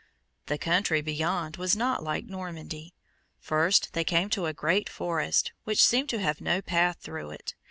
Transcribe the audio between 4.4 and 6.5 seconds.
a great forest, which seemed to have